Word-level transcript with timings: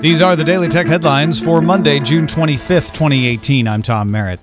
These 0.00 0.22
are 0.22 0.36
the 0.36 0.44
Daily 0.44 0.68
Tech 0.68 0.86
headlines 0.86 1.40
for 1.40 1.60
Monday, 1.60 1.98
June 1.98 2.24
25th, 2.24 2.92
2018. 2.92 3.66
I'm 3.66 3.82
Tom 3.82 4.12
Merritt. 4.12 4.38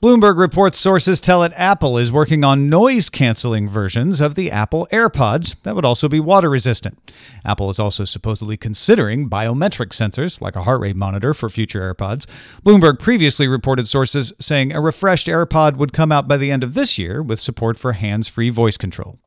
Bloomberg 0.00 0.38
reports 0.38 0.78
sources 0.78 1.20
tell 1.20 1.42
it 1.42 1.52
Apple 1.56 1.98
is 1.98 2.10
working 2.10 2.42
on 2.42 2.70
noise 2.70 3.10
canceling 3.10 3.68
versions 3.68 4.22
of 4.22 4.34
the 4.34 4.50
Apple 4.50 4.88
AirPods 4.90 5.60
that 5.62 5.74
would 5.74 5.84
also 5.84 6.08
be 6.08 6.20
water 6.20 6.48
resistant. 6.48 7.12
Apple 7.44 7.68
is 7.68 7.78
also 7.78 8.06
supposedly 8.06 8.56
considering 8.56 9.28
biometric 9.28 9.88
sensors, 9.88 10.40
like 10.40 10.56
a 10.56 10.62
heart 10.62 10.80
rate 10.80 10.96
monitor, 10.96 11.34
for 11.34 11.50
future 11.50 11.94
AirPods. 11.94 12.24
Bloomberg 12.62 12.98
previously 12.98 13.46
reported 13.46 13.86
sources 13.86 14.32
saying 14.40 14.72
a 14.72 14.80
refreshed 14.80 15.26
AirPod 15.26 15.76
would 15.76 15.92
come 15.92 16.12
out 16.12 16.26
by 16.26 16.38
the 16.38 16.50
end 16.50 16.64
of 16.64 16.72
this 16.72 16.98
year 16.98 17.22
with 17.22 17.40
support 17.40 17.78
for 17.78 17.92
hands 17.92 18.26
free 18.26 18.48
voice 18.48 18.78
control. 18.78 19.18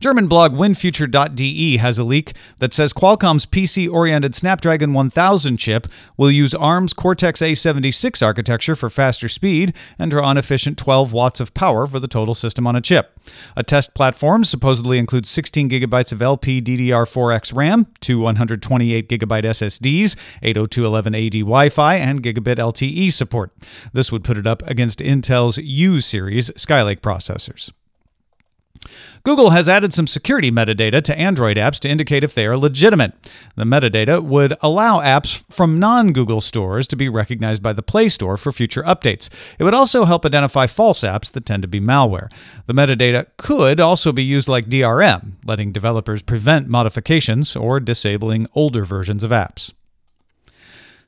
German 0.00 0.26
blog 0.26 0.52
WinFuture.de 0.52 1.76
has 1.78 1.98
a 1.98 2.04
leak 2.04 2.34
that 2.58 2.72
says 2.72 2.92
Qualcomm's 2.92 3.46
PC 3.46 3.90
oriented 3.90 4.34
Snapdragon 4.34 4.92
1000 4.92 5.56
chip 5.56 5.86
will 6.16 6.30
use 6.30 6.54
ARM's 6.54 6.92
Cortex 6.92 7.40
A76 7.40 8.24
architecture 8.24 8.76
for 8.76 8.90
faster 8.90 9.28
speed 9.28 9.74
and 9.98 10.10
draw 10.10 10.30
an 10.30 10.36
efficient 10.38 10.78
12 10.78 11.12
watts 11.12 11.40
of 11.40 11.54
power 11.54 11.86
for 11.86 12.00
the 12.00 12.08
total 12.08 12.34
system 12.34 12.66
on 12.66 12.76
a 12.76 12.80
chip. 12.80 13.18
A 13.56 13.62
test 13.62 13.94
platform 13.94 14.44
supposedly 14.44 14.98
includes 14.98 15.28
16 15.30 15.70
gigabytes 15.70 16.12
of 16.12 16.18
LPDDR4X 16.18 17.54
RAM, 17.54 17.86
two 18.00 18.20
128 18.20 19.08
gigabyte 19.08 19.44
SSDs, 19.44 20.16
802.11ad 20.42 21.40
Wi 21.40 21.68
Fi, 21.68 21.96
and 21.96 22.22
gigabit 22.22 22.56
LTE 22.56 23.12
support. 23.12 23.52
This 23.92 24.10
would 24.12 24.24
put 24.24 24.38
it 24.38 24.46
up 24.46 24.62
against 24.66 24.98
Intel's 24.98 25.58
U 25.58 26.00
series 26.00 26.50
Skylake 26.50 27.00
processors. 27.00 27.70
Google 29.24 29.50
has 29.50 29.68
added 29.68 29.92
some 29.92 30.06
security 30.06 30.50
metadata 30.50 31.02
to 31.02 31.18
Android 31.18 31.56
apps 31.56 31.78
to 31.80 31.88
indicate 31.88 32.24
if 32.24 32.34
they 32.34 32.46
are 32.46 32.56
legitimate. 32.56 33.12
The 33.56 33.64
metadata 33.64 34.22
would 34.22 34.54
allow 34.60 35.00
apps 35.00 35.44
from 35.50 35.78
non 35.78 36.12
Google 36.12 36.40
stores 36.40 36.86
to 36.88 36.96
be 36.96 37.08
recognized 37.08 37.62
by 37.62 37.72
the 37.72 37.82
Play 37.82 38.08
Store 38.08 38.36
for 38.36 38.52
future 38.52 38.82
updates. 38.82 39.28
It 39.58 39.64
would 39.64 39.74
also 39.74 40.04
help 40.04 40.26
identify 40.26 40.66
false 40.66 41.00
apps 41.00 41.32
that 41.32 41.46
tend 41.46 41.62
to 41.62 41.68
be 41.68 41.80
malware. 41.80 42.30
The 42.66 42.74
metadata 42.74 43.26
could 43.36 43.80
also 43.80 44.12
be 44.12 44.24
used 44.24 44.48
like 44.48 44.66
DRM, 44.66 45.32
letting 45.44 45.72
developers 45.72 46.22
prevent 46.22 46.68
modifications 46.68 47.56
or 47.56 47.80
disabling 47.80 48.46
older 48.54 48.84
versions 48.84 49.22
of 49.22 49.30
apps. 49.30 49.72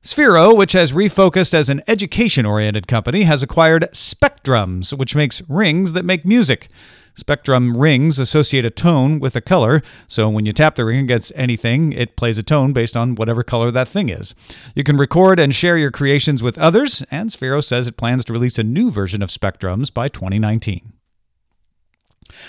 Sphero, 0.07 0.57
which 0.57 0.71
has 0.71 0.93
refocused 0.93 1.53
as 1.53 1.69
an 1.69 1.83
education 1.89 2.47
oriented 2.47 2.87
company, 2.87 3.25
has 3.25 3.43
acquired 3.43 3.89
Specdrums, 3.93 4.97
which 4.97 5.17
makes 5.17 5.43
rings 5.49 5.95
that 5.95 6.05
make 6.05 6.25
music. 6.25 6.69
Specdrum 7.17 7.77
rings 7.77 8.21
associate 8.21 8.65
a 8.65 8.71
tone 8.71 9.19
with 9.19 9.35
a 9.35 9.41
color, 9.41 9.83
so 10.07 10.29
when 10.29 10.47
you 10.47 10.53
tap 10.53 10.77
the 10.77 10.85
ring 10.85 11.01
against 11.01 11.33
anything, 11.35 11.93
it 11.93 12.15
plays 12.15 12.39
a 12.39 12.45
tone 12.45 12.73
based 12.73 12.97
on 12.97 13.17
whatever 13.17 13.43
color 13.43 13.73
that 13.73 13.89
thing 13.89 14.09
is. 14.09 14.37
You 14.77 14.85
can 14.85 14.97
record 14.97 15.41
and 15.41 15.53
share 15.53 15.77
your 15.77 15.91
creations 15.91 16.41
with 16.41 16.57
others, 16.57 17.03
and 17.11 17.29
Sphero 17.31 17.65
says 17.65 17.89
it 17.89 17.97
plans 17.97 18.25
to 18.27 18.33
release 18.33 18.61
a 18.61 18.63
new 18.63 18.93
version 18.93 19.23
of 19.23 19.31
Specdrums 19.31 19.93
by 19.93 20.07
2019. 20.07 20.93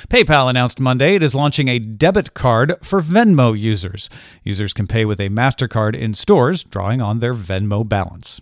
PayPal 0.10 0.50
announced 0.50 0.80
Monday 0.80 1.16
it 1.16 1.24
is 1.24 1.36
launching 1.36 1.68
a 1.68 1.80
debit 1.80 2.34
card 2.34 2.76
for 2.82 3.02
Venmo 3.02 3.58
users. 3.58 4.10
Users 4.44 4.74
can 4.74 4.88
pay 4.88 5.06
with 5.06 5.20
a 5.20 5.30
MasterCard 5.30 5.96
in 5.96 6.14
stores, 6.14 6.64
drawing 6.64 7.02
on 7.02 7.20
their 7.20 7.34
Venmo 7.34 7.88
balance. 7.88 8.42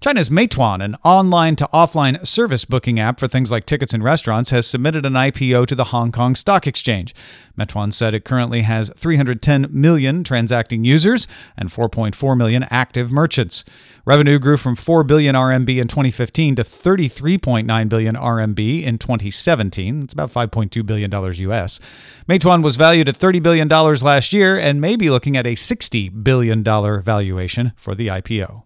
China's 0.00 0.30
Meituan, 0.30 0.80
an 0.80 0.94
online 1.04 1.56
to 1.56 1.68
offline 1.74 2.24
service 2.24 2.64
booking 2.64 3.00
app 3.00 3.18
for 3.18 3.26
things 3.26 3.50
like 3.50 3.66
tickets 3.66 3.92
and 3.92 4.04
restaurants, 4.04 4.50
has 4.50 4.64
submitted 4.64 5.04
an 5.04 5.14
IPO 5.14 5.66
to 5.66 5.74
the 5.74 5.86
Hong 5.86 6.12
Kong 6.12 6.36
Stock 6.36 6.68
Exchange. 6.68 7.12
Meituan 7.58 7.92
said 7.92 8.14
it 8.14 8.24
currently 8.24 8.62
has 8.62 8.92
310 8.96 9.66
million 9.72 10.22
transacting 10.22 10.84
users 10.84 11.26
and 11.56 11.68
4.4 11.68 12.38
million 12.38 12.64
active 12.70 13.10
merchants. 13.10 13.64
Revenue 14.04 14.38
grew 14.38 14.56
from 14.56 14.76
4 14.76 15.02
billion 15.02 15.34
RMB 15.34 15.68
in 15.68 15.88
2015 15.88 16.54
to 16.54 16.62
33.9 16.62 17.88
billion 17.88 18.14
RMB 18.14 18.84
in 18.84 18.98
2017. 18.98 20.02
It's 20.04 20.12
about 20.12 20.32
5.2 20.32 20.86
billion 20.86 21.10
dollars 21.10 21.40
US. 21.40 21.80
Meituan 22.28 22.62
was 22.62 22.76
valued 22.76 23.08
at 23.08 23.16
30 23.16 23.40
billion 23.40 23.66
dollars 23.66 24.04
last 24.04 24.32
year 24.32 24.56
and 24.56 24.80
may 24.80 24.94
be 24.94 25.10
looking 25.10 25.36
at 25.36 25.46
a 25.46 25.56
60 25.56 26.08
billion 26.10 26.62
dollar 26.62 27.00
valuation 27.00 27.72
for 27.74 27.96
the 27.96 28.06
IPO. 28.06 28.62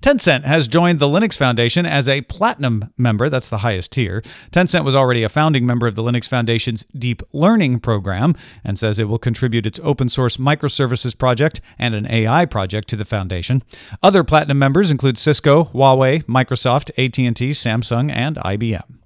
Tencent 0.00 0.44
has 0.44 0.68
joined 0.68 0.98
the 0.98 1.06
Linux 1.06 1.36
Foundation 1.36 1.86
as 1.86 2.08
a 2.08 2.22
platinum 2.22 2.92
member. 2.96 3.28
That's 3.28 3.48
the 3.48 3.58
highest 3.58 3.92
tier. 3.92 4.22
Tencent 4.50 4.84
was 4.84 4.94
already 4.94 5.22
a 5.22 5.28
founding 5.28 5.66
member 5.66 5.86
of 5.86 5.94
the 5.94 6.02
Linux 6.02 6.28
Foundation's 6.28 6.84
Deep 6.96 7.22
Learning 7.32 7.80
program 7.80 8.34
and 8.62 8.78
says 8.78 8.98
it 8.98 9.08
will 9.08 9.18
contribute 9.18 9.66
its 9.66 9.80
open 9.82 10.08
source 10.08 10.36
microservices 10.36 11.16
project 11.16 11.60
and 11.78 11.94
an 11.94 12.10
AI 12.10 12.44
project 12.46 12.88
to 12.88 12.96
the 12.96 13.04
foundation. 13.04 13.62
Other 14.02 14.24
platinum 14.24 14.58
members 14.58 14.90
include 14.90 15.18
Cisco, 15.18 15.64
Huawei, 15.64 16.24
Microsoft, 16.24 16.90
AT&T, 16.98 17.50
Samsung, 17.50 18.10
and 18.10 18.36
IBM. 18.36 19.03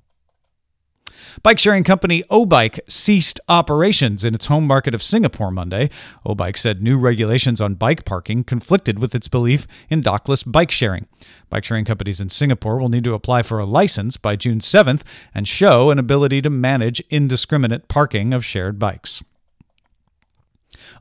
Bike 1.42 1.58
sharing 1.58 1.84
company 1.84 2.24
Obike 2.30 2.80
ceased 2.88 3.38
operations 3.48 4.24
in 4.24 4.34
its 4.34 4.46
home 4.46 4.66
market 4.66 4.94
of 4.94 5.02
Singapore 5.02 5.50
Monday. 5.50 5.88
Obike 6.26 6.56
said 6.56 6.82
new 6.82 6.98
regulations 6.98 7.60
on 7.60 7.74
bike 7.74 8.04
parking 8.04 8.42
conflicted 8.42 8.98
with 8.98 9.14
its 9.14 9.28
belief 9.28 9.66
in 9.88 10.02
dockless 10.02 10.50
bike 10.50 10.70
sharing. 10.70 11.06
Bike 11.48 11.64
sharing 11.64 11.84
companies 11.84 12.20
in 12.20 12.28
Singapore 12.28 12.78
will 12.78 12.88
need 12.88 13.04
to 13.04 13.14
apply 13.14 13.42
for 13.42 13.58
a 13.58 13.64
license 13.64 14.16
by 14.16 14.34
June 14.34 14.58
7th 14.58 15.02
and 15.32 15.46
show 15.46 15.90
an 15.90 15.98
ability 15.98 16.42
to 16.42 16.50
manage 16.50 17.00
indiscriminate 17.08 17.88
parking 17.88 18.34
of 18.34 18.44
shared 18.44 18.78
bikes. 18.78 19.22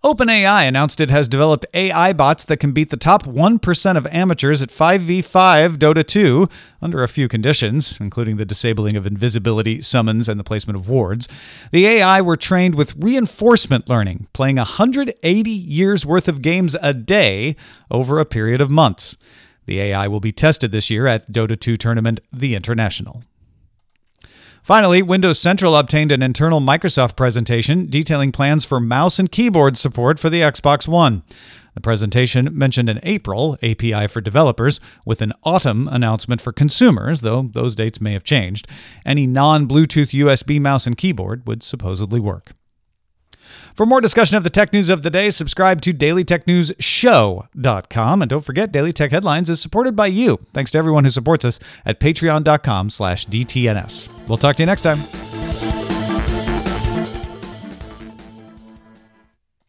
OpenAI 0.04 0.68
announced 0.68 1.00
it 1.00 1.10
has 1.10 1.28
developed 1.28 1.66
AI 1.74 2.14
bots 2.14 2.44
that 2.46 2.58
can 2.58 2.72
beat 2.72 2.90
the 2.90 2.98
top 2.98 3.24
1% 3.24 3.98
of 3.98 4.08
amateurs 4.08 4.62
at 4.62 4.70
5v5 4.70 5.78
Dota 5.78 6.06
2 6.06 6.48
under 6.82 7.04
a 7.04 7.08
few 7.08 7.28
conditions, 7.28 7.98
including 8.00 8.38
the 8.38 8.46
disabling 8.46 8.96
of 8.96 9.06
invisibility, 9.06 9.82
summons, 9.82 10.30
and 10.30 10.40
the 10.40 10.44
placement 10.44 10.78
of 10.78 10.88
wards. 10.88 11.28
The 11.72 11.88
AI 11.88 12.22
were 12.22 12.38
trained 12.38 12.76
with 12.76 12.96
reinforcement 12.96 13.90
learning, 13.90 14.28
playing 14.34 14.58
180 14.58 15.50
years 15.50 16.06
worth 16.06 16.28
of 16.28 16.42
games 16.42 16.76
a 16.82 16.94
day 16.94 17.56
over 17.90 18.20
a 18.20 18.26
period 18.26 18.62
of 18.62 18.70
months. 18.70 19.18
The 19.66 19.82
AI 19.82 20.08
will 20.08 20.22
be 20.22 20.32
tested 20.32 20.72
this 20.72 20.90
year 20.90 21.08
at 21.08 21.32
Dota 21.32 21.60
2 21.60 21.76
tournament 21.76 22.22
The 22.32 22.56
International. 22.56 23.24
Finally, 24.68 25.02
Windows 25.02 25.40
Central 25.40 25.78
obtained 25.78 26.12
an 26.12 26.22
internal 26.22 26.60
Microsoft 26.60 27.16
presentation 27.16 27.86
detailing 27.86 28.34
plans 28.34 28.66
for 28.66 28.82
mouse 28.82 29.18
and 29.18 29.32
keyboard 29.32 29.78
support 29.78 30.20
for 30.20 30.30
the 30.30 30.42
Xbox 30.42 30.90
One. 30.90 31.24
The 31.74 31.80
presentation 31.80 32.50
mentioned 32.52 32.90
an 32.90 33.00
April 33.02 33.56
API 33.64 34.08
for 34.08 34.20
developers 34.20 34.82
with 35.06 35.22
an 35.22 35.32
autumn 35.44 35.88
announcement 35.88 36.42
for 36.42 36.52
consumers, 36.52 37.22
though 37.22 37.44
those 37.44 37.78
dates 37.78 38.02
may 38.02 38.12
have 38.12 38.26
changed. 38.26 38.68
Any 39.06 39.26
non 39.26 39.70
Bluetooth 39.70 40.10
USB 40.10 40.60
mouse 40.60 40.86
and 40.86 40.98
keyboard 40.98 41.48
would 41.48 41.64
supposedly 41.64 42.20
work. 42.20 42.52
For 43.76 43.86
more 43.86 44.02
discussion 44.02 44.36
of 44.38 44.44
the 44.44 44.50
tech 44.50 44.74
news 44.74 44.90
of 44.90 45.04
the 45.04 45.10
day, 45.10 45.30
subscribe 45.30 45.82
to 45.82 45.94
dailytechnewsshow.com. 45.94 48.22
And 48.22 48.30
don't 48.30 48.46
forget, 48.46 48.72
Daily 48.72 48.94
Tech 48.94 49.12
Headlines 49.12 49.50
is 49.50 49.62
supported 49.62 49.96
by 49.96 50.08
you. 50.08 50.38
Thanks 50.54 50.72
to 50.72 50.78
everyone 50.78 51.04
who 51.04 51.10
supports 51.10 51.44
us 51.46 51.60
at 51.86 52.00
patreon.com 52.00 52.90
slash 52.90 53.28
DTNS. 53.28 54.28
We'll 54.28 54.38
talk 54.38 54.56
to 54.58 54.64
you 54.64 54.68
next 54.68 54.82
time. 54.82 55.27